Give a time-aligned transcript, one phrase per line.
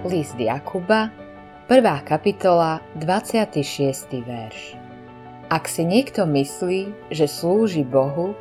[0.00, 1.12] List Jakuba,
[1.68, 1.84] 1.
[2.08, 4.24] kapitola, 26.
[4.24, 4.72] verš.
[5.52, 8.32] Ak si niekto myslí, že slúži Bohu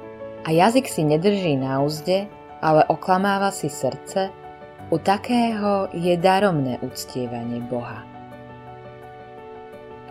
[0.48, 2.32] a jazyk si nedrží na úzde,
[2.64, 4.32] ale oklamáva si srdce,
[4.87, 8.07] u takého je daromné uctievanie Boha.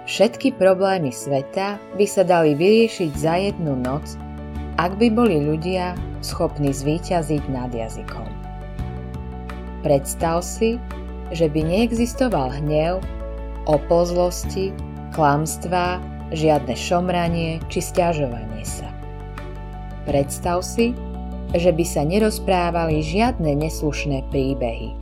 [0.05, 4.21] Všetky problémy sveta by sa dali vyriešiť za jednu noc,
[4.77, 8.29] ak by boli ľudia schopní zvíťaziť nad jazykom.
[9.81, 10.77] Predstav si,
[11.33, 13.05] že by neexistoval hnev,
[13.69, 14.73] opozlosti,
[15.13, 16.01] klamstvá,
[16.33, 18.89] žiadne šomranie či stiažovanie sa.
[20.09, 20.97] Predstav si,
[21.57, 24.93] že by sa nerozprávali žiadne neslušné príbehy.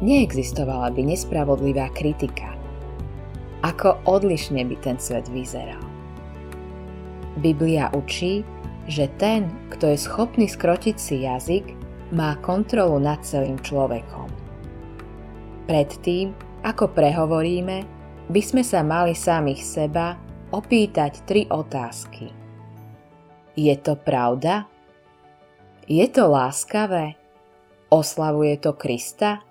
[0.00, 2.52] Neexistovala by nespravodlivá kritika.
[3.62, 5.80] Ako odlišne by ten svet vyzeral.
[7.38, 8.42] Biblia učí,
[8.90, 11.66] že ten, kto je schopný skrotiť si jazyk,
[12.12, 14.21] má kontrolu nad celým človekom.
[15.62, 16.34] Predtým,
[16.66, 17.86] ako prehovoríme,
[18.26, 20.18] by sme sa mali samých seba
[20.50, 22.34] opýtať tri otázky.
[23.54, 24.66] Je to pravda?
[25.86, 27.14] Je to láskavé?
[27.94, 29.46] Oslavuje to Krista?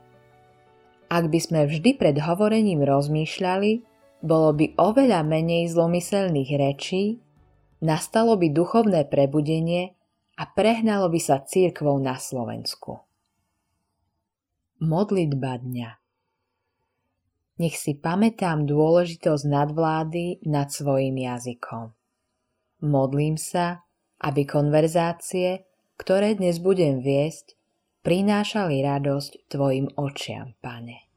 [1.07, 3.71] Ak by sme vždy pred hovorením rozmýšľali,
[4.19, 7.23] bolo by oveľa menej zlomyselných rečí,
[7.79, 9.95] nastalo by duchovné prebudenie
[10.35, 12.99] a prehnalo by sa církvou na Slovensku.
[14.81, 16.00] Modlitba dňa
[17.61, 21.93] nech si pamätám dôležitosť nadvlády nad svojim jazykom.
[22.81, 23.85] Modlím sa,
[24.25, 25.69] aby konverzácie,
[26.01, 27.53] ktoré dnes budem viesť,
[28.01, 31.10] prinášali radosť Tvojim očiam, Pane.